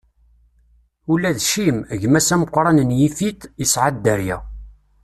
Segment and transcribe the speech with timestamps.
[1.15, 4.37] Ula d Cim, gma-s ameqran n Yifit, isɛa dderya.